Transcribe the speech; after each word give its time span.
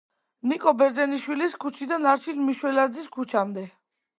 ნიკო 0.51 0.71
ბერძენიშვილის 0.77 1.53
ქუჩიდან 1.65 2.09
არჩილ 2.13 2.41
მიშველაძის 2.47 3.13
ქუჩამდე. 3.19 3.69